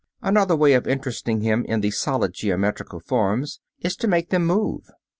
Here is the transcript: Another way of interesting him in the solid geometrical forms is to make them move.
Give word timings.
Another 0.23 0.55
way 0.55 0.73
of 0.73 0.87
interesting 0.87 1.41
him 1.41 1.63
in 1.65 1.81
the 1.81 1.91
solid 1.91 2.33
geometrical 2.33 2.99
forms 2.99 3.59
is 3.81 3.95
to 3.97 4.07
make 4.07 4.31
them 4.31 4.47
move. 4.47 4.89